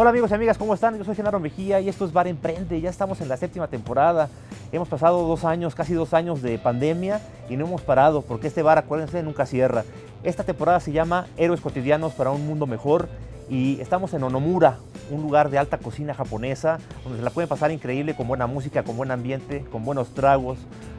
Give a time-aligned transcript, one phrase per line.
[0.00, 0.96] Hola amigos y amigas, ¿cómo están?
[0.96, 2.80] Yo soy Genaro Mejía y esto es Bar Emprende.
[2.80, 4.28] Ya estamos en la séptima temporada.
[4.70, 8.62] Hemos pasado dos años, casi dos años de pandemia y no hemos parado porque este
[8.62, 9.82] bar, acuérdense, nunca cierra.
[10.22, 13.08] Esta temporada se llama Héroes Cotidianos para un Mundo Mejor
[13.50, 14.78] y estamos en Onomura,
[15.10, 18.84] un lugar de alta cocina japonesa donde se la pueden pasar increíble con buena música,
[18.84, 20.58] con buen ambiente, con buenos tragos,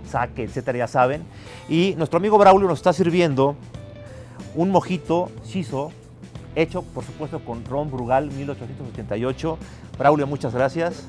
[0.10, 1.24] sake, etcétera, ya saben.
[1.70, 3.56] Y nuestro amigo Braulio nos está sirviendo
[4.56, 5.93] un mojito shiso
[6.62, 9.58] hecho por supuesto con Ron Brugal 1888.
[9.98, 11.06] Braulio, muchas gracias.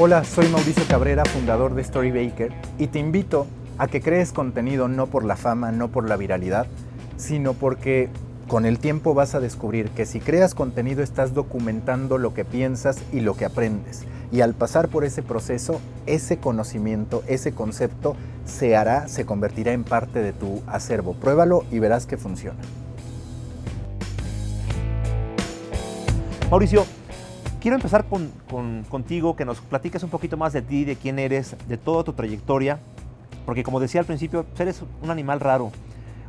[0.00, 5.08] Hola, soy Mauricio Cabrera, fundador de Storybaker, y te invito a que crees contenido no
[5.08, 6.68] por la fama, no por la viralidad,
[7.16, 8.08] sino porque
[8.48, 12.96] con el tiempo vas a descubrir que si creas contenido estás documentando lo que piensas
[13.12, 14.04] y lo que aprendes.
[14.32, 18.16] Y al pasar por ese proceso, ese conocimiento, ese concepto
[18.46, 21.12] se hará, se convertirá en parte de tu acervo.
[21.12, 22.58] Pruébalo y verás que funciona.
[26.50, 26.86] Mauricio,
[27.60, 28.06] quiero empezar
[28.88, 32.14] contigo, que nos platiques un poquito más de ti, de quién eres, de toda tu
[32.14, 32.80] trayectoria,
[33.44, 35.70] porque como decía al principio, eres un animal raro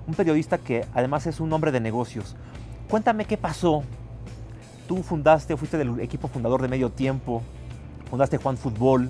[0.09, 2.35] un periodista que además es un hombre de negocios.
[2.89, 3.83] Cuéntame qué pasó.
[4.87, 7.43] Tú fundaste, fuiste del equipo fundador de Medio Tiempo,
[8.09, 9.09] fundaste Juan Fútbol.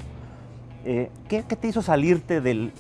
[0.84, 2.74] Eh, ¿qué, te hizo salirte del,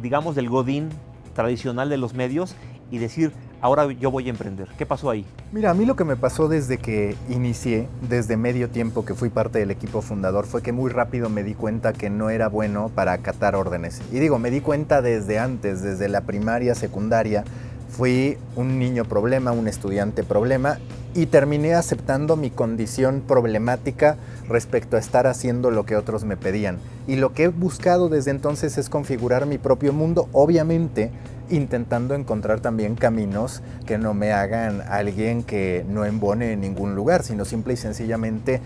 [0.00, 0.88] digamos, del godín
[1.34, 2.56] tradicional de los medios
[2.90, 4.68] y decir, ahora yo voy a emprender?
[4.78, 5.26] ¿Qué pasó ahí?
[5.52, 9.28] Mira, a mí lo que me pasó desde que inicié, desde medio tiempo que fui
[9.28, 12.90] parte del equipo fundador, fue que muy rápido me di cuenta que no era bueno
[12.94, 14.00] para acatar órdenes.
[14.10, 17.44] Y digo, me di cuenta desde antes, desde la primaria, secundaria,
[17.88, 20.78] Fui un niño problema, un estudiante problema
[21.14, 24.16] y terminé aceptando mi condición problemática
[24.48, 26.78] respecto a estar haciendo lo que otros me pedían.
[27.06, 31.10] Y lo que he buscado desde entonces es configurar mi propio mundo, obviamente
[31.48, 37.22] intentando encontrar también caminos que no me hagan alguien que no embone en ningún lugar,
[37.22, 38.60] sino simple y sencillamente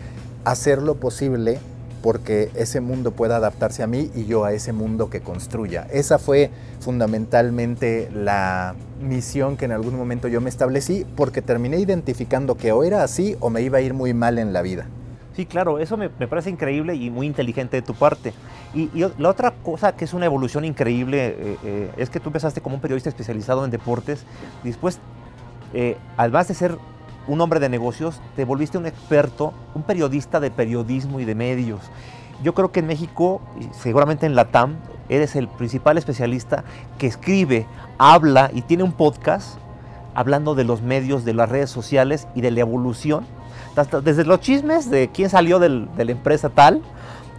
[0.45, 1.59] hacer lo posible
[2.03, 5.87] porque ese mundo pueda adaptarse a mí y yo a ese mundo que construya.
[5.93, 6.51] Esa fue
[6.81, 12.85] fundamentalmente la misión que en algún momento yo me establecí porque terminé identificando que o
[12.85, 14.87] era así o me iba a ir muy mal en la vida.
[15.37, 18.33] Sí, claro, eso me, parece increíble y muy inteligente de tu parte.
[18.75, 22.61] Y, la otra cosa que es una evolución increíble eh, eh, es que tú empezaste
[22.61, 24.25] como un periodista especializado en deportes,
[24.65, 24.99] después,
[25.73, 26.79] eh, además de ser
[27.27, 31.81] un hombre de negocios, te volviste un experto, un periodista de periodismo y de medios.
[32.43, 33.41] Yo creo que en México,
[33.73, 34.77] seguramente en la TAM,
[35.09, 36.65] eres el principal especialista
[36.99, 37.67] que escribe,
[37.99, 39.59] habla y tiene un podcast
[40.15, 43.27] hablando de los medios, de las redes sociales y de la evolución.
[44.03, 46.83] Desde los chismes de quién salió de la empresa tal,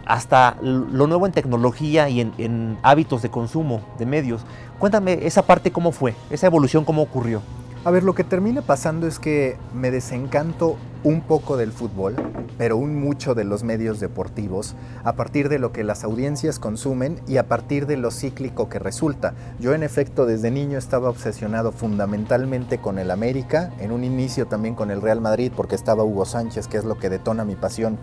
[0.06, 4.42] hasta lo nuevo en tecnología y en, en hábitos de consumo de medios.
[4.78, 7.42] Cuéntame esa parte cómo fue, esa evolución cómo ocurrió.
[7.84, 12.14] A ver, lo que termina pasando es que me desencanto un poco del fútbol,
[12.56, 17.18] pero un mucho de los medios deportivos, a partir de lo que las audiencias consumen
[17.26, 19.34] y a partir de lo cíclico que resulta.
[19.58, 24.76] Yo en efecto desde niño estaba obsesionado fundamentalmente con el América, en un inicio también
[24.76, 27.98] con el Real Madrid, porque estaba Hugo Sánchez, que es lo que detona mi pasión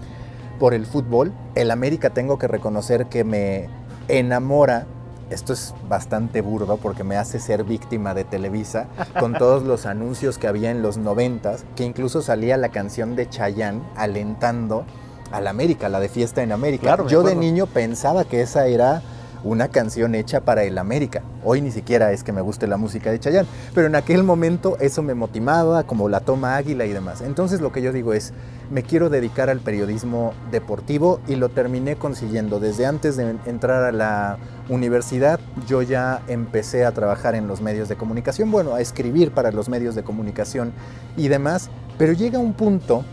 [0.60, 1.32] por el fútbol.
[1.56, 3.70] El América tengo que reconocer que me
[4.10, 4.88] enamora
[5.30, 8.88] esto es bastante burdo porque me hace ser víctima de Televisa
[9.20, 13.30] con todos los anuncios que había en los noventas, que incluso salía la canción de
[13.30, 14.86] Chayanne alentando
[15.32, 16.98] a la América, la de Fiesta en América.
[17.08, 19.02] Yo de niño pensaba que esa era
[19.44, 21.22] una canción hecha para el América.
[21.44, 24.78] Hoy ni siquiera es que me guste la música de Chayanne, pero en aquel momento
[24.80, 27.22] eso me motivaba, como la toma águila y demás.
[27.22, 28.34] Entonces lo que yo digo es,
[28.70, 32.60] me quiero dedicar al periodismo deportivo y lo terminé consiguiendo.
[32.60, 34.38] Desde antes de entrar a la
[34.70, 39.52] universidad, yo ya empecé a trabajar en los medios de comunicación, bueno, a escribir para
[39.52, 40.74] los medios de comunicación
[41.18, 43.04] y demás, pero llega un punto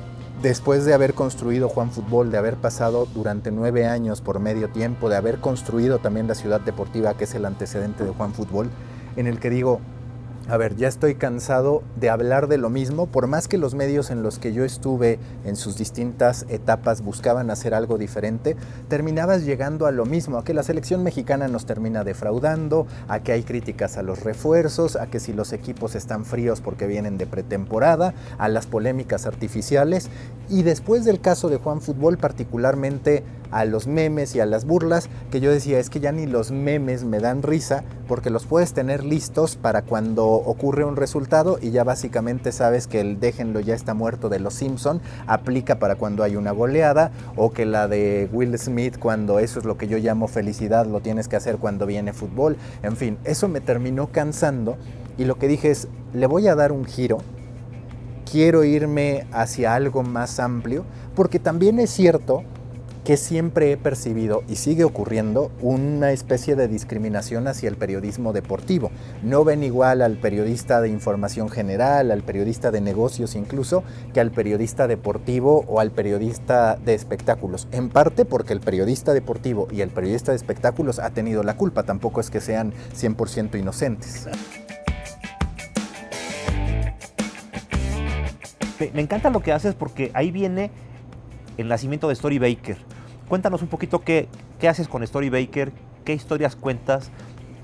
[0.42, 5.08] después de haber construido Juan Fútbol, de haber pasado durante nueve años por medio tiempo,
[5.08, 8.70] de haber construido también la ciudad deportiva, que es el antecedente de Juan Fútbol,
[9.16, 9.80] en el que digo,
[10.48, 14.10] a ver, ya estoy cansado de hablar de lo mismo, por más que los medios
[14.10, 18.56] en los que yo estuve en sus distintas etapas buscaban hacer algo diferente,
[18.88, 23.32] terminabas llegando a lo mismo, a que la selección mexicana nos termina defraudando, a que
[23.32, 27.26] hay críticas a los refuerzos, a que si los equipos están fríos porque vienen de
[27.26, 30.10] pretemporada, a las polémicas artificiales.
[30.48, 35.08] Y después del caso de Juan Fútbol particularmente a los memes y a las burlas,
[35.30, 38.72] que yo decía, es que ya ni los memes me dan risa, porque los puedes
[38.72, 43.74] tener listos para cuando ocurre un resultado y ya básicamente sabes que el déjenlo ya
[43.74, 48.28] está muerto de los Simpson aplica para cuando hay una goleada, o que la de
[48.32, 51.86] Will Smith cuando eso es lo que yo llamo felicidad, lo tienes que hacer cuando
[51.86, 54.76] viene fútbol, en fin, eso me terminó cansando
[55.18, 57.18] y lo que dije es, le voy a dar un giro,
[58.30, 60.84] quiero irme hacia algo más amplio,
[61.14, 62.42] porque también es cierto
[63.06, 68.90] que siempre he percibido, y sigue ocurriendo, una especie de discriminación hacia el periodismo deportivo.
[69.22, 74.32] No ven igual al periodista de información general, al periodista de negocios incluso, que al
[74.32, 77.68] periodista deportivo o al periodista de espectáculos.
[77.70, 81.84] En parte porque el periodista deportivo y el periodista de espectáculos ha tenido la culpa,
[81.84, 84.26] tampoco es que sean 100% inocentes.
[88.92, 90.72] Me encanta lo que haces porque ahí viene
[91.56, 92.78] el nacimiento de Story Baker
[93.28, 94.28] Cuéntanos un poquito qué,
[94.60, 95.72] qué haces con Story Baker,
[96.04, 97.10] qué historias cuentas,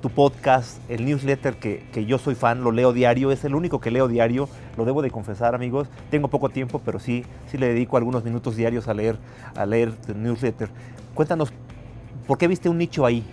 [0.01, 3.81] tu podcast, el newsletter que, que, yo soy fan, lo leo diario, es el único
[3.81, 7.69] que leo diario, lo debo de confesar amigos, tengo poco tiempo, pero sí, sí le
[7.69, 9.19] dedico algunos minutos diarios a leer,
[9.55, 10.69] a leer el newsletter.
[11.15, 11.53] Cuéntanos,
[12.27, 13.25] ¿por qué viste un nicho ahí?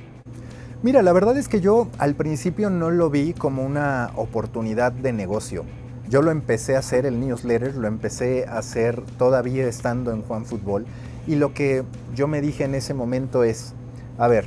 [0.83, 5.13] Mira, la verdad es que yo al principio no lo vi como una oportunidad de
[5.13, 5.65] negocio.
[6.09, 10.43] Yo lo empecé a hacer, el newsletter, lo empecé a hacer todavía estando en Juan
[10.43, 10.87] Fútbol
[11.27, 11.83] y lo que
[12.15, 13.73] yo me dije en ese momento es,
[14.17, 14.45] a ver,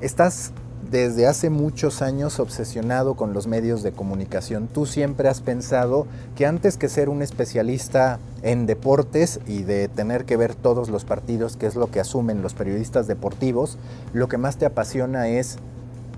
[0.00, 0.52] estás
[0.90, 4.66] desde hace muchos años obsesionado con los medios de comunicación.
[4.66, 10.24] Tú siempre has pensado que antes que ser un especialista en deportes y de tener
[10.24, 13.76] que ver todos los partidos, que es lo que asumen los periodistas deportivos,
[14.14, 15.58] lo que más te apasiona es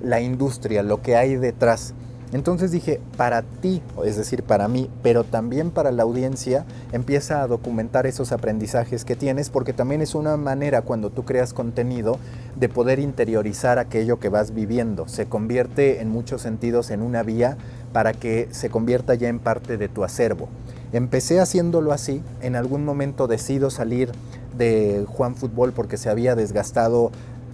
[0.00, 1.92] la industria, lo que hay detrás.
[2.32, 7.48] Entonces dije, para ti, es decir, para mí, pero también para la audiencia, empieza a
[7.48, 12.18] documentar esos aprendizajes que tienes, porque también es una manera cuando tú creas contenido
[12.54, 15.08] de poder interiorizar aquello que vas viviendo.
[15.08, 17.56] Se convierte en muchos sentidos en una vía
[17.92, 20.48] para que se convierta ya en parte de tu acervo.
[20.92, 24.12] Empecé haciéndolo así, en algún momento decido salir
[24.56, 27.10] de Juan Fútbol porque se había desgastado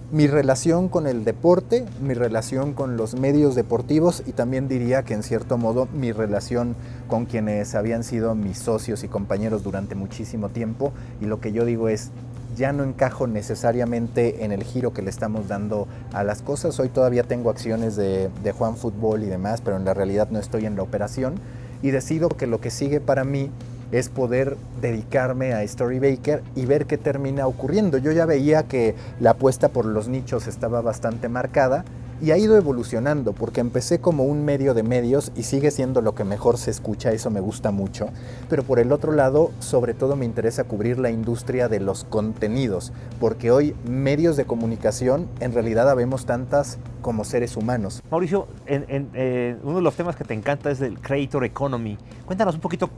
[0.09, 5.13] mi relación con el deporte, mi relación con los medios deportivos y también diría que
[5.13, 6.75] en cierto modo mi relación
[7.09, 11.65] con quienes habían sido mis socios y compañeros durante muchísimo tiempo y lo que yo
[11.65, 12.11] digo es
[12.55, 16.79] ya no encajo necesariamente en el giro que le estamos dando a las cosas.
[16.79, 20.65] Hoy todavía tengo acciones de, Juan Fútbol y demás, pero en la realidad no estoy
[20.65, 21.35] en la operación
[21.83, 23.51] y decido que lo que sigue para mí
[23.91, 27.97] es poder dedicarme a Storybaker y ver qué termina ocurriendo.
[27.97, 31.85] Yo ya veía que la apuesta por los nichos estaba bastante marcada
[32.21, 36.15] y ha ido evolucionando porque empecé como un medio de medios y sigue siendo lo
[36.15, 38.09] que mejor se escucha, eso me gusta mucho,
[38.49, 42.91] pero por el otro lado sobre todo me interesa cubrir la industria de los contenidos,
[43.19, 48.01] porque hoy medios de comunicación en realidad habemos tantas como seres humanos.
[48.09, 51.97] Mauricio, eh, uno de los temas que te encanta es el Creator Economy.
[52.25, 52.89] Cuéntanos un poquito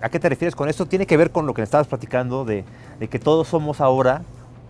[0.00, 0.86] ¿A qué te refieres con esto?
[0.86, 2.64] Tiene que ver con lo que estabas platicando de,
[3.00, 4.22] de que todos somos ahora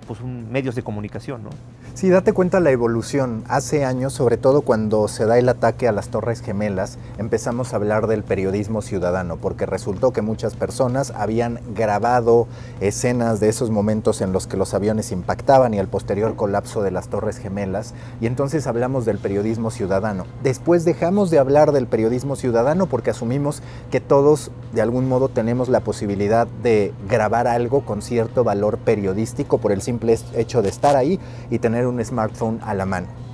[0.09, 1.51] pues, un, medios de comunicación, ¿no?
[1.95, 3.45] Sí, date cuenta la evolución.
[3.49, 7.77] Hace años, sobre todo cuando se da el ataque a las Torres Gemelas, empezamos a
[7.77, 12.47] hablar del periodismo ciudadano, porque resultó que muchas personas habían grabado
[12.81, 16.91] escenas de esos momentos en los que los aviones impactaban y el posterior colapso de
[16.91, 20.25] las Torres Gemelas, y entonces hablamos del periodismo ciudadano.
[20.43, 25.69] Después dejamos de hablar del periodismo ciudadano porque asumimos que todos de algún modo tenemos
[25.69, 29.98] la posibilidad de grabar algo con cierto valor periodístico por el simple
[30.35, 31.19] hecho de estar ahí
[31.51, 33.28] y tener un smartphone a la mano.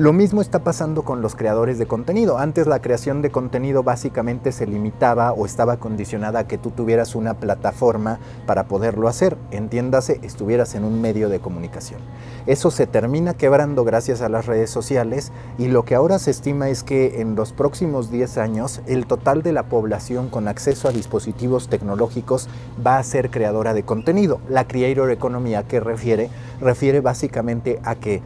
[0.00, 2.38] Lo mismo está pasando con los creadores de contenido.
[2.38, 7.14] Antes la creación de contenido básicamente se limitaba o estaba condicionada a que tú tuvieras
[7.14, 9.36] una plataforma para poderlo hacer.
[9.50, 12.00] Entiéndase, estuvieras en un medio de comunicación.
[12.46, 16.70] Eso se termina quebrando gracias a las redes sociales y lo que ahora se estima
[16.70, 20.92] es que en los próximos 10 años el total de la población con acceso a
[20.92, 22.48] dispositivos tecnológicos
[22.86, 24.40] va a ser creadora de contenido.
[24.48, 26.30] La Creator Economy a qué refiere?
[26.58, 28.22] Refiere básicamente a que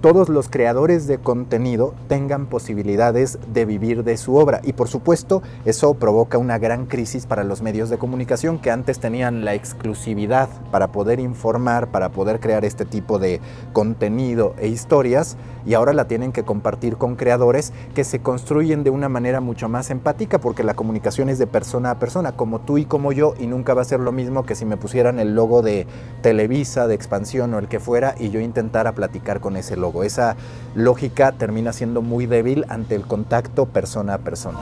[0.00, 4.60] todos los creadores de contenido tengan posibilidades de vivir de su obra.
[4.62, 8.98] Y por supuesto, eso provoca una gran crisis para los medios de comunicación que antes
[8.98, 13.40] tenían la exclusividad para poder informar, para poder crear este tipo de
[13.72, 18.90] contenido e historias, y ahora la tienen que compartir con creadores que se construyen de
[18.90, 22.78] una manera mucho más empática, porque la comunicación es de persona a persona, como tú
[22.78, 25.34] y como yo, y nunca va a ser lo mismo que si me pusieran el
[25.34, 25.86] logo de
[26.22, 29.95] Televisa, de Expansión o el que fuera, y yo intentara platicar con ese logo.
[30.04, 30.36] Esa
[30.74, 34.58] lógica termina siendo muy débil ante el contacto persona a persona.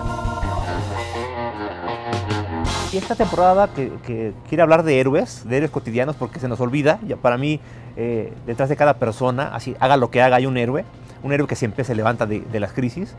[2.92, 7.00] Y esta temporada que, quiere hablar de héroes, de héroes cotidianos, porque se nos olvida,
[7.04, 7.58] ya para mí,
[7.96, 10.84] eh, detrás de cada persona, así haga lo que haga, hay un héroe,
[11.24, 13.16] un héroe que siempre se levanta de, de las crisis.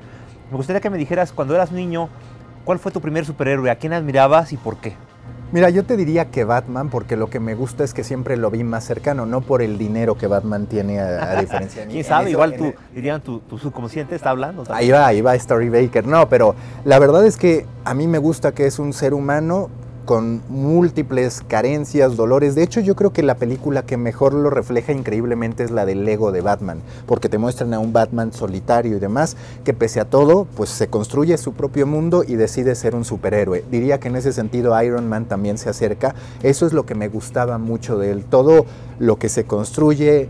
[0.50, 2.08] Me gustaría que me dijeras, cuando eras niño,
[2.64, 3.70] ¿cuál fue tu primer superhéroe?
[3.70, 4.96] ¿A quién admirabas y por qué?
[5.56, 8.52] Mira, yo te diría que Batman, porque lo que me gusta es que siempre lo
[8.52, 11.94] vi más cercano, no por el dinero que Batman tiene a, diferencia de mí.
[11.94, 12.32] ¿Quién sabe?
[12.32, 14.66] Igual tú, dirían, tu, tu, subconsciente está hablando.
[14.68, 16.06] Ahí va, ahí va Story Baker.
[16.06, 19.70] No, pero la verdad es que a mí me gusta que es un ser humano
[20.06, 22.56] con múltiples carencias, dolores.
[22.56, 26.06] De hecho, yo creo que la película que mejor lo refleja increíblemente es la del
[26.06, 30.06] Lego de Batman, porque te muestran a un Batman solitario y demás, que pese a
[30.06, 33.64] todo, pues se construye su propio mundo y decide ser un superhéroe.
[33.70, 36.16] Diría que en ese sentido Iron Man también se acerca.
[36.44, 38.26] Eso es lo que me gustaba mucho de él.
[38.26, 38.66] Todo
[39.00, 40.30] lo que se construye,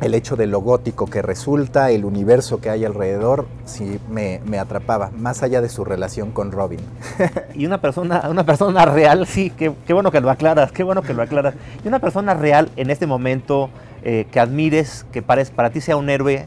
[0.00, 5.10] el hecho de lo gótico que resulta, el universo que hay alrededor, sí me, atrapaba,
[5.16, 6.80] más allá de su relación con Robin.
[7.54, 11.12] y una persona, una persona real, sí, qué, bueno que lo aclaras, qué bueno que
[11.12, 11.54] lo aclaras.
[11.84, 13.68] Y una persona real en este momento
[14.02, 16.46] eh, que admires, que pares, para ti sea un héroe,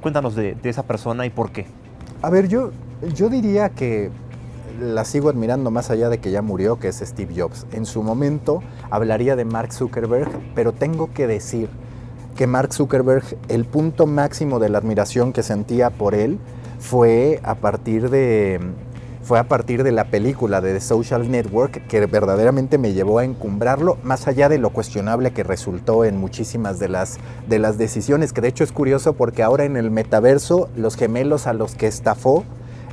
[0.00, 1.66] cuéntanos de, esa persona y por qué.
[2.22, 2.70] A ver, yo,
[3.14, 4.10] yo diría que
[4.80, 7.66] la sigo admirando más allá de que ya murió, que es Steve Jobs.
[7.72, 11.68] En su momento hablaría de Mark Zuckerberg, pero tengo que decir
[12.36, 16.38] que Mark Zuckerberg, el punto máximo de la admiración que sentía por él
[16.78, 18.60] fue a partir de
[19.22, 23.24] fue a partir de la película de The Social Network que verdaderamente me llevó a
[23.24, 28.32] encumbrarlo, más allá de lo cuestionable que resultó en muchísimas de las, de las decisiones,
[28.32, 31.86] que de hecho es curioso porque ahora en el metaverso los gemelos a los que
[31.86, 32.44] estafó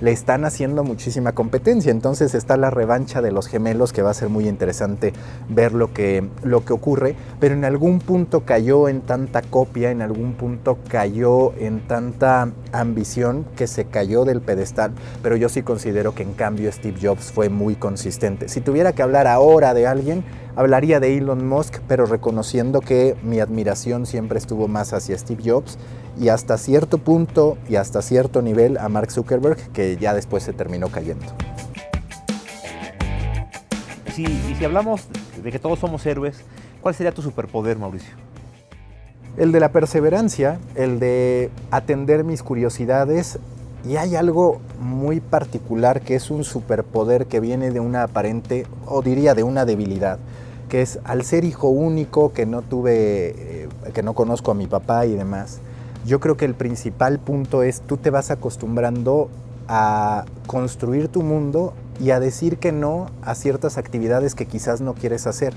[0.01, 1.91] le están haciendo muchísima competencia.
[1.91, 5.13] Entonces está la revancha de los gemelos que va a ser muy interesante
[5.50, 7.15] ver lo que, lo que ocurre.
[7.39, 13.45] Pero en algún punto cayó en tanta copia, en algún punto cayó en tanta ambición
[13.55, 14.91] que se cayó del pedestal.
[15.21, 18.49] Pero yo sí considero que en cambio Steve Jobs fue muy consistente.
[18.49, 20.23] Si tuviera que hablar ahora de alguien,
[20.55, 25.77] hablaría de Elon Musk, pero reconociendo que mi admiración siempre estuvo más hacia Steve Jobs
[26.19, 30.53] y hasta cierto punto y hasta cierto nivel a Mark Zuckerberg, que ya después se
[30.53, 31.25] terminó cayendo.
[34.13, 35.07] Sí, y si hablamos
[35.41, 36.41] de que todos somos héroes,
[36.81, 38.28] ¿cuál sería tu superpoder, Mauricio?
[39.39, 43.39] El de la perseverancia, el de atender mis curiosidades
[43.88, 49.01] y hay algo muy particular que es un superpoder que viene de una aparente, o
[49.01, 50.19] diría de una debilidad,
[50.67, 54.67] que es al ser hijo único, que no tuve, eh, que no conozco a mi
[54.67, 55.60] papá y demás,
[56.05, 59.29] yo creo que el principal punto es tú te vas acostumbrando
[59.69, 64.96] a construir tu mundo y a decir que no a ciertas actividades que quizás no
[64.96, 65.53] quieres hacer.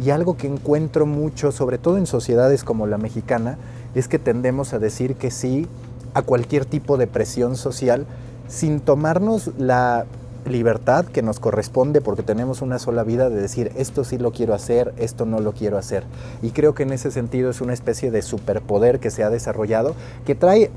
[0.00, 3.58] Y algo que encuentro mucho, sobre todo en sociedades como la mexicana,
[3.94, 5.66] es que tendemos a decir que sí
[6.14, 8.06] a cualquier tipo de presión social
[8.48, 10.04] sin tomarnos la
[10.44, 14.54] libertad que nos corresponde porque tenemos una sola vida de decir esto sí lo quiero
[14.54, 16.04] hacer, esto no lo quiero hacer.
[16.42, 19.94] Y creo que en ese sentido es una especie de superpoder que se ha desarrollado
[20.26, 20.70] que trae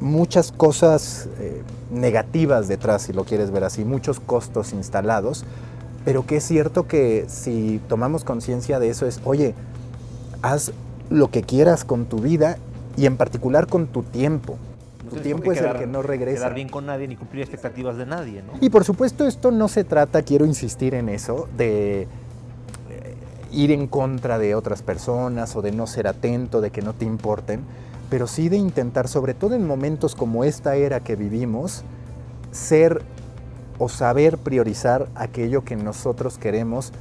[0.00, 1.62] muchas cosas eh,
[1.92, 5.44] negativas detrás, si lo quieres ver así, muchos costos instalados,
[6.04, 9.54] pero que es cierto que si tomamos conciencia de eso es, oye,
[10.42, 10.72] haz
[11.10, 12.56] lo que quieras con tu vida
[12.96, 14.56] y en particular con tu tiempo
[15.12, 16.38] tu tiempo es el que no regresa.
[16.38, 18.52] Quedar bien con nadie ni cumplir expectativas de nadie, ¿no?
[18.60, 22.06] Y por supuesto esto no se trata, quiero insistir en eso, de eh,
[23.52, 27.04] ir en contra de otras personas o de no ser atento, de que no te
[27.04, 27.60] importen,
[28.10, 31.82] pero sí de intentar, sobre todo en momentos como esta era que vivimos,
[32.50, 33.02] ser
[33.78, 36.92] o saber priorizar aquello que nosotros queremos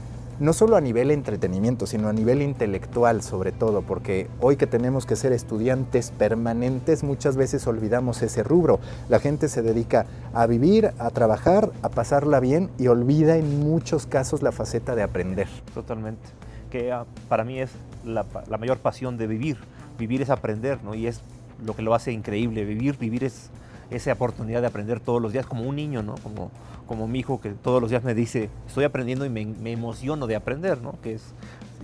[0.42, 5.06] no solo a nivel entretenimiento, sino a nivel intelectual sobre todo, porque hoy que tenemos
[5.06, 8.80] que ser estudiantes permanentes, muchas veces olvidamos ese rubro.
[9.08, 14.08] La gente se dedica a vivir, a trabajar, a pasarla bien y olvida en muchos
[14.08, 15.48] casos la faceta de aprender.
[15.76, 16.24] Totalmente,
[16.72, 17.70] que ah, para mí es
[18.04, 18.26] la,
[18.58, 19.58] mayor pasión de vivir.
[20.00, 20.96] Vivir es aprender, ¿no?
[20.96, 21.22] Y es
[21.64, 22.66] lo que lo hace increíble.
[22.66, 23.52] Vivir, vivir es
[23.92, 26.16] esa oportunidad de aprender todos los días como un niño, ¿no?
[26.24, 26.50] Como,
[26.88, 30.36] como mi hijo que todos los días me dice, estoy aprendiendo y me, emociono de
[30.36, 30.96] aprender, ¿no?
[31.04, 31.22] Que es,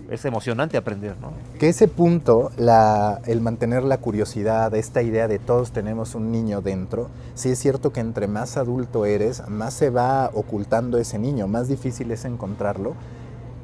[0.10, 1.32] es emocionante aprender, ¿no?
[1.60, 6.62] Que ese punto, la, el mantener la curiosidad, esta idea de todos tenemos un niño
[6.62, 11.48] dentro, sí es cierto que entre más adulto eres, más se va ocultando ese niño,
[11.48, 12.96] más difícil es encontrarlo.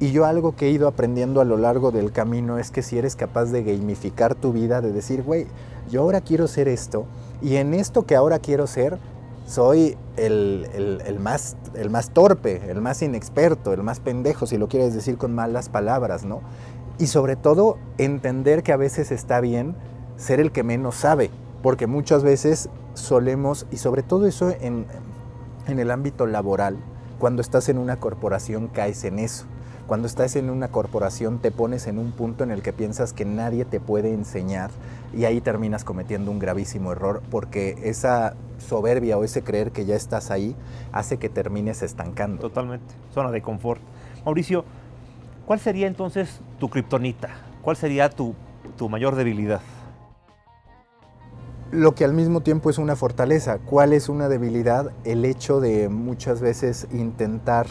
[0.04, 2.98] Y yo algo que he ido aprendiendo a lo largo del camino es que si
[2.98, 5.48] eres capaz de gamificar tu vida, de decir, güey,
[5.90, 7.06] yo ahora quiero ser esto,
[7.42, 8.98] y en esto que ahora quiero ser,
[9.48, 10.68] soy el,
[11.22, 15.34] más, el más torpe, el más inexperto, el más pendejo, si lo quieres decir con
[15.34, 16.42] malas palabras, ¿no?
[17.00, 19.74] Y sobre todo entender que a veces está bien
[20.18, 21.32] ser el que menos sabe,
[21.62, 24.86] porque muchas veces solemos, y sobre todo eso en,
[25.66, 26.76] en el ámbito laboral,
[27.20, 29.46] cuando estás en una corporación caes en eso.
[29.88, 33.26] Cuando estás en una corporación te pones en un punto en el que piensas que
[33.26, 34.72] nadie te puede enseñar
[35.14, 39.96] y ahí terminas cometiendo un gravísimo error porque esa soberbia o ese creer que ya
[39.96, 40.56] estás ahí
[40.94, 42.42] hace que termines estancando.
[42.42, 43.82] Totalmente, zona de confort.
[44.24, 44.64] Mauricio,
[45.46, 47.30] ¿cuál sería entonces tu kriptonita?
[47.62, 48.36] ¿Cuál sería tu,
[48.78, 49.62] tu mayor debilidad?
[51.72, 53.58] lo que al mismo tiempo es una fortaleza.
[53.58, 54.92] ¿Cuál es una debilidad?
[55.06, 57.66] El hecho de muchas veces intentar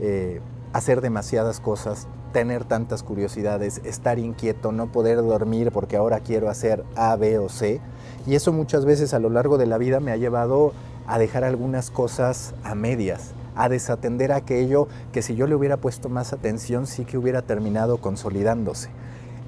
[0.00, 0.40] eh,
[0.74, 6.84] hacer demasiadas cosas, tener tantas curiosidades, estar inquieto, no poder dormir porque ahora quiero hacer
[6.96, 7.80] A, B o C.
[8.26, 10.72] Y eso muchas veces a lo largo de la vida me ha llevado
[11.06, 16.08] a dejar algunas cosas a medias, a desatender aquello que si yo le hubiera puesto
[16.08, 18.90] más atención sí que hubiera terminado consolidándose.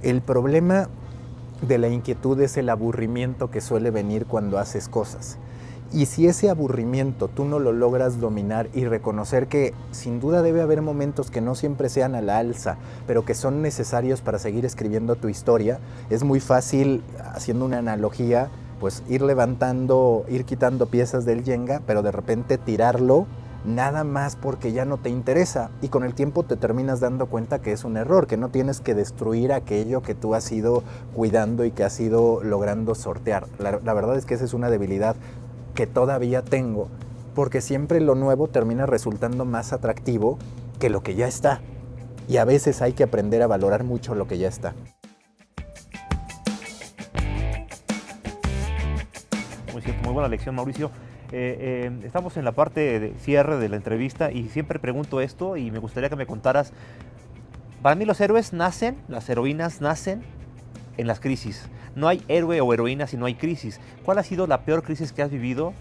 [0.02, 0.88] El problema
[1.61, 5.38] de la inquietud es el aburrimiento que suele venir cuando haces cosas.
[5.92, 10.60] Y si ese aburrimiento tú no lo logras dominar y reconocer que sin duda debe
[10.60, 12.76] haber momentos que no siempre sean a la alza,
[13.06, 15.78] pero que son necesarios para seguir escribiendo tu historia,
[16.10, 17.02] es muy fácil,
[17.34, 18.50] haciendo una analogía,
[18.80, 23.26] pues ir levantando, ir quitando piezas del yenga, pero de repente tirarlo
[23.64, 27.60] nada más porque ya no te interesa y con el tiempo te terminas dando cuenta
[27.60, 31.64] que es un error, que no tienes que destruir aquello que tú has ido cuidando
[31.64, 33.46] y que has ido logrando sortear.
[33.58, 35.16] La verdad es que esa es una debilidad
[35.76, 36.88] que todavía tengo,
[37.37, 40.38] porque siempre lo nuevo termina resultando más atractivo
[40.80, 41.61] que lo que ya está.
[42.28, 44.75] Y a veces hay que aprender a valorar mucho lo que ya está.
[49.73, 50.90] Muy, buena lección, Mauricio.
[51.30, 55.56] Eh, eh, estamos en la parte de cierre de la entrevista y siempre pregunto esto
[55.56, 56.73] y me gustaría que me contaras,
[57.83, 60.23] para mí los héroes nacen, las heroínas nacen
[60.96, 61.62] en las crisis.
[61.94, 63.80] No hay héroe o heroína si no hay crisis.
[64.04, 65.72] ¿Cuál ha sido la peor crisis que has vivido?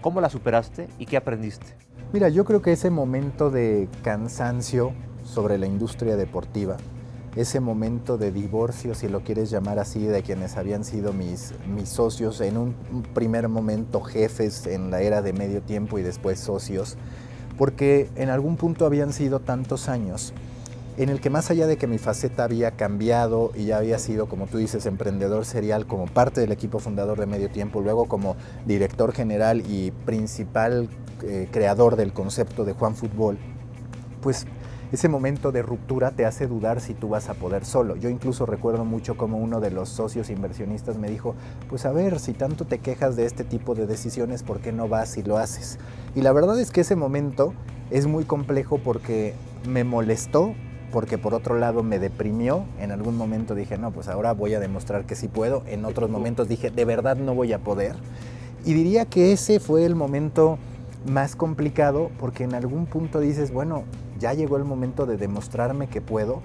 [0.00, 1.66] ¿Cómo la superaste y qué aprendiste?
[2.12, 4.92] Mira, yo creo que ese momento de cansancio
[5.24, 6.76] sobre la industria deportiva,
[7.34, 11.88] ese momento de divorcio, si lo quieres llamar así, de quienes habían sido mis, mis
[11.88, 12.74] socios, en un
[13.14, 16.96] primer momento jefes en la era de medio tiempo y después socios,
[17.58, 20.32] porque en algún punto habían sido tantos años
[20.96, 24.26] en el que más allá de que mi faceta había cambiado y ya había sido,
[24.26, 28.36] como tú dices, emprendedor serial como parte del equipo fundador de Medio Tiempo, luego como
[28.64, 30.88] director general y principal
[31.22, 33.38] eh, creador del concepto de Juan Fútbol,
[34.22, 34.46] pues
[34.92, 37.96] ese momento de ruptura te hace dudar si tú vas a poder solo.
[37.96, 41.34] Yo incluso recuerdo mucho como uno de los socios inversionistas me dijo,
[41.68, 44.88] pues a ver, si tanto te quejas de este tipo de decisiones, ¿por qué no
[44.88, 45.78] vas y lo haces?
[46.14, 47.54] Y la verdad es que ese momento
[47.90, 49.34] es muy complejo porque
[49.68, 50.54] me molestó,
[50.94, 52.66] porque por otro lado me deprimió.
[52.78, 55.64] En algún momento dije, no, pues ahora voy a demostrar que sí puedo.
[55.66, 57.96] En otros momentos dije, de verdad no voy a poder.
[58.64, 60.56] Y diría que ese fue el momento
[61.04, 63.82] más complicado porque en algún punto dices, bueno,
[64.20, 66.42] ya llegó el momento de demostrarme que puedo.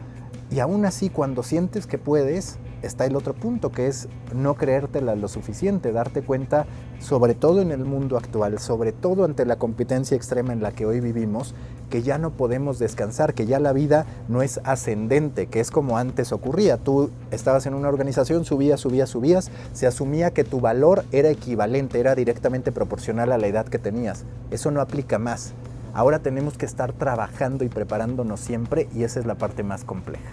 [0.50, 5.16] Y aún así, cuando sientes que puedes, está el otro punto, que es no creértela
[5.16, 6.66] lo suficiente, darte cuenta,
[7.00, 10.86] sobre todo en el mundo actual, sobre todo ante la competencia extrema en la que
[10.86, 11.54] hoy vivimos,
[11.90, 15.98] que ya no podemos descansar, que ya la vida no es ascendente, que es como
[15.98, 16.78] antes ocurría.
[16.78, 22.00] Tú estabas en una organización, subías, subías, subías, se asumía que tu valor era equivalente,
[22.00, 24.24] era directamente proporcional a la edad que tenías.
[24.52, 25.54] Eso no aplica más.
[25.94, 30.30] Ahora tenemos que estar trabajando y preparándonos siempre y esa es la parte más compleja.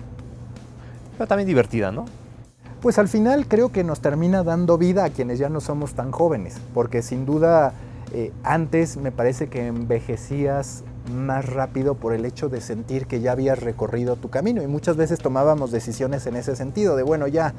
[1.16, 2.04] Pero también divertida, ¿no?
[2.80, 6.12] Pues al final creo que nos termina dando vida a quienes ya no somos tan
[6.12, 7.72] jóvenes, porque sin duda
[8.12, 13.32] eh, antes me parece que envejecías más rápido por el hecho de sentir que ya
[13.32, 17.54] habías recorrido tu camino y muchas veces tomábamos decisiones en ese sentido de bueno ya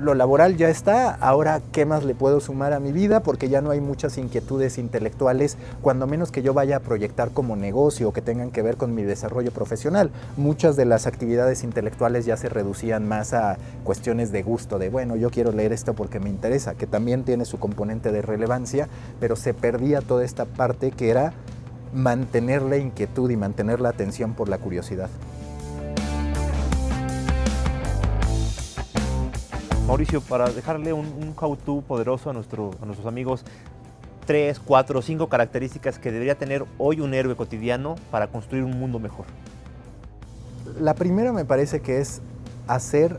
[0.00, 3.60] lo laboral ya está, ahora qué más le puedo sumar a mi vida porque ya
[3.60, 8.12] no hay muchas inquietudes intelectuales cuando menos que yo vaya a proyectar como negocio o
[8.12, 10.10] que tengan que ver con mi desarrollo profesional.
[10.36, 15.16] Muchas de las actividades intelectuales ya se reducían más a cuestiones de gusto, de bueno
[15.16, 19.36] yo quiero leer esto porque me interesa, que también tiene su componente de relevancia, pero
[19.36, 21.32] se perdía toda esta parte que era
[21.92, 25.10] mantener la inquietud y mantener la atención por la curiosidad.
[29.86, 33.44] Mauricio, para dejarle un, un how-to poderoso a, nuestro, a nuestros amigos,
[34.26, 38.98] tres, cuatro, cinco características que debería tener hoy un héroe cotidiano para construir un mundo
[38.98, 39.26] mejor.
[40.80, 42.20] La primera me parece que es
[42.66, 43.18] hacer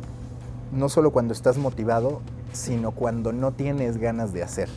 [0.73, 4.69] no solo cuando estás motivado, sino cuando no tienes ganas de hacer.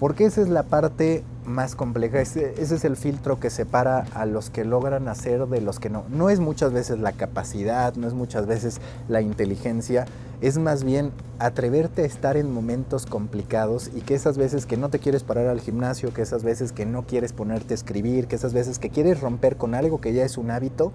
[0.00, 2.20] Porque esa es la parte más compleja.
[2.20, 6.04] Ese, es el filtro que separa a los que logran hacer de los que no.
[6.10, 10.06] No es muchas veces la capacidad, no es muchas veces la inteligencia,
[10.40, 14.90] es más bien atreverte a estar en momentos complicados y que esas veces que no
[14.90, 18.36] te quieres parar al gimnasio, que esas veces que no quieres ponerte a escribir, que
[18.36, 20.92] esas veces que quieres romper con algo que ya es un hábito,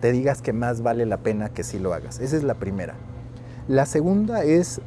[0.00, 2.20] te digas que más vale la pena que si lo hagas.
[2.20, 2.94] Esa es la primera.
[3.68, 4.80] La segunda es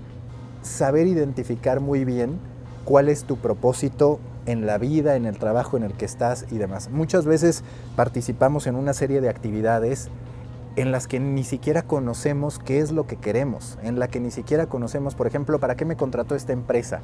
[0.61, 2.37] saber identificar muy bien
[2.85, 6.57] cuál es tu propósito en la vida, en el trabajo en el que estás y
[6.57, 6.89] demás.
[6.89, 7.63] Muchas veces
[7.95, 10.09] participamos en una serie de actividades
[10.77, 14.31] en las que ni siquiera conocemos qué es lo que queremos, en la que ni
[14.31, 17.01] siquiera conocemos, por ejemplo, para qué me contrató esta empresa.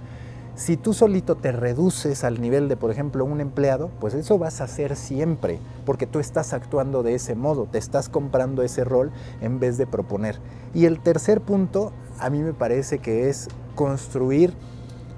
[0.55, 4.61] Si tú solito te reduces al nivel de, por ejemplo, un empleado, pues eso vas
[4.61, 9.11] a hacer siempre, porque tú estás actuando de ese modo, te estás comprando ese rol
[9.41, 10.37] en vez de proponer.
[10.75, 14.53] Y el tercer punto, a mí me parece que es construir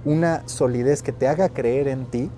[0.06, 2.30] una solidez que te haga creer en ti,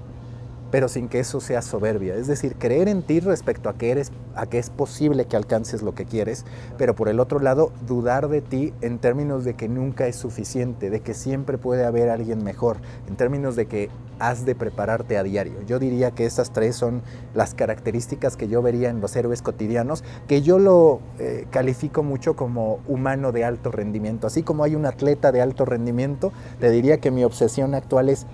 [0.71, 2.15] pero sin que eso sea soberbia.
[2.15, 5.81] Es decir, creer en ti respecto a que, eres, a que es posible que alcances
[5.81, 6.45] lo que quieres,
[6.77, 10.89] pero por el otro lado, dudar de ti en términos de que nunca es suficiente,
[10.89, 12.77] de que siempre puede haber alguien mejor,
[13.07, 15.61] en términos de que has de prepararte a diario.
[15.67, 17.01] Yo diría que esas tres son
[17.33, 22.35] las características que yo vería en los héroes cotidianos, que yo lo eh, califico mucho
[22.35, 24.27] como humano de alto rendimiento.
[24.27, 28.25] Así como hay un atleta de alto rendimiento, te diría que mi obsesión actual es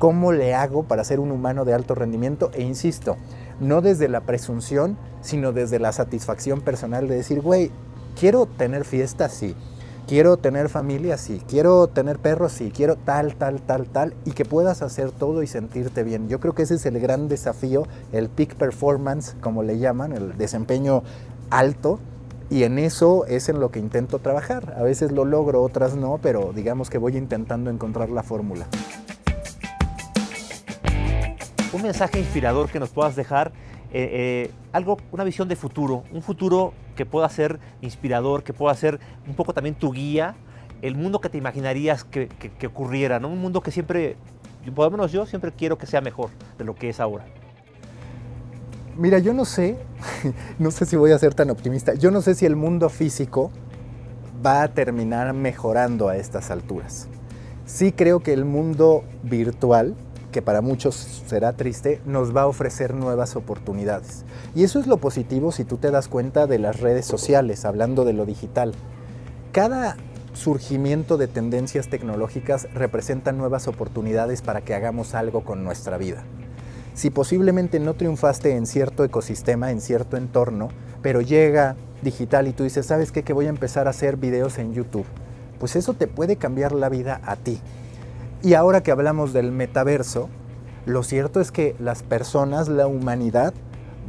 [0.00, 2.50] cómo le hago para ser un humano de alto rendimiento.
[2.54, 3.18] E insisto,
[3.60, 7.70] no desde la presunción, sino desde la satisfacción personal de decir, güey,
[8.18, 9.54] quiero tener fiestas, sí,
[10.08, 14.46] quiero tener familia, sí, quiero tener perros, sí, quiero tal, tal, tal, tal, y que
[14.46, 16.30] puedas hacer todo y sentirte bien.
[16.30, 20.38] Yo creo que ese es el gran desafío, el peak performance, como le llaman, el
[20.38, 21.02] desempeño
[21.50, 21.98] alto,
[22.48, 24.74] y en eso es en lo que intento trabajar.
[24.78, 28.66] A veces lo logro, otras no, pero digamos que voy intentando encontrar la fórmula
[31.72, 33.52] un mensaje inspirador que nos puedas dejar,
[33.92, 38.74] eh, eh, algo, una visión de futuro, un futuro que pueda ser inspirador, que pueda
[38.74, 40.34] ser un poco también tu guía,
[40.82, 42.28] el mundo que te imaginarías que,
[42.66, 43.28] ocurriera, ¿no?
[43.28, 44.16] un mundo que siempre,
[44.74, 47.24] por lo menos yo siempre quiero que sea mejor de lo que es ahora.
[48.96, 49.76] Mira, yo no sé,
[50.58, 53.50] no sé si voy a ser tan optimista, yo no sé si el mundo físico
[54.44, 57.08] va a terminar mejorando a estas alturas.
[57.66, 59.94] Sí creo que el mundo virtual,
[60.30, 60.94] que para muchos
[61.26, 64.24] será triste, nos va a ofrecer nuevas oportunidades.
[64.54, 68.04] Y eso es lo positivo si tú te das cuenta de las redes sociales, hablando
[68.04, 68.72] de lo digital.
[69.52, 69.96] Cada
[70.32, 76.24] surgimiento de tendencias tecnológicas representa nuevas oportunidades para que hagamos algo con nuestra vida.
[76.94, 80.68] Si posiblemente no triunfaste en cierto ecosistema, en cierto entorno,
[81.02, 83.22] pero llega digital y tú dices, ¿sabes qué?
[83.22, 85.06] Que voy a empezar a hacer videos en YouTube.
[85.58, 87.60] Pues eso te puede cambiar la vida a ti.
[88.42, 90.30] Y ahora que hablamos del metaverso,
[90.86, 93.52] lo cierto es que las personas, la humanidad,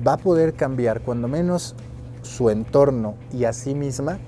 [0.08, 1.76] va a poder cambiar cuando menos
[2.22, 4.20] su entorno y a sí misma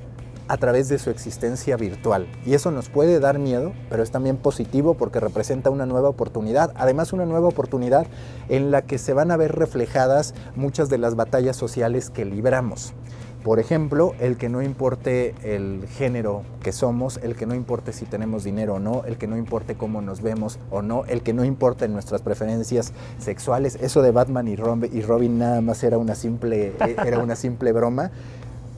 [0.50, 2.28] a través de su existencia virtual.
[2.46, 6.74] Y eso nos puede dar miedo, pero es también positivo porque representa una nueva oportunidad.
[6.76, 8.06] Además, una nueva oportunidad
[8.50, 12.94] en la que se van a ver reflejadas muchas de las batallas sociales que libramos.
[13.43, 18.06] Por ejemplo, el que no importe el género que somos, el que no importe si
[18.06, 21.34] tenemos dinero o no, el que no importe cómo nos vemos o no, el que
[21.34, 23.77] no importe nuestras preferencias sexuales.
[23.82, 26.73] Eso de Batman y Robin, nada más era una simple,
[27.06, 28.12] era una simple broma.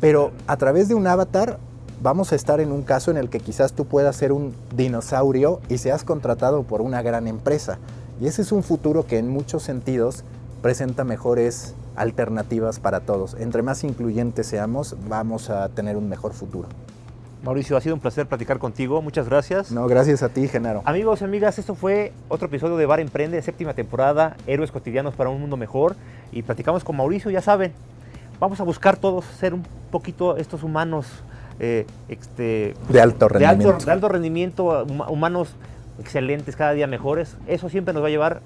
[0.02, 1.60] Pero a través de un avatar
[2.02, 5.62] vamos a estar en un caso en el que quizás tú puedas ser un dinosaurio
[5.70, 7.78] y seas contratado por una gran empresa.
[8.20, 10.24] Y ese es un futuro que en muchos sentidos
[10.64, 13.36] presenta mejores alternativas para todos.
[13.36, 16.68] Entre más incluyentes seamos, vamos a tener un mejor futuro.
[17.44, 19.02] Mauricio, ha sido un placer platicar contigo.
[19.04, 19.72] Muchas gracias.
[19.72, 20.82] No, gracias a ti, Genaro.
[20.84, 25.30] Amigos y amigas, esto fue otro episodio de Bar Emprende, séptima temporada, Héroes Cotidianos para
[25.30, 25.96] un Mundo Mejor.
[26.32, 27.72] Y platicamos con Mauricio, ya saben,
[28.40, 31.06] vamos a buscar todos ser un poquito estos humanos
[31.60, 33.86] eh, este, de alto rendimiento.
[33.86, 35.56] de alto rendimiento, humanos
[36.00, 37.38] excelentes, cada día mejores.
[37.48, 38.42] Eso siempre nos va a llevar,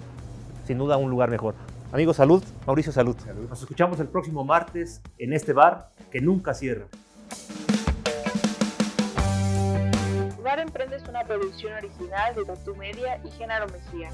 [0.68, 1.56] sin duda, a un lugar mejor.
[1.92, 2.44] Amigos, salud.
[2.68, 3.16] Mauricio, salud.
[3.50, 6.86] Nos escuchamos el próximo martes en este bar que nunca cierra.
[10.44, 14.12] Bar Emprende es una producción original de Tatu Media y Genaro Mejía.